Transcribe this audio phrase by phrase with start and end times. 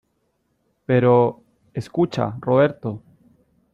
[0.87, 1.43] pero...
[1.75, 3.03] escucha, Roberto.